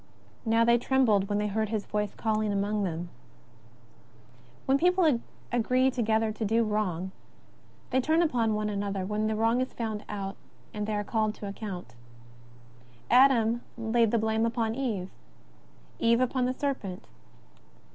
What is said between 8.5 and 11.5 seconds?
one another wlien the wrong is found out and they are called to